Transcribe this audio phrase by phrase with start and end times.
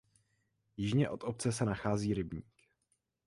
[0.77, 2.53] Jižně od obce se nachází rybník.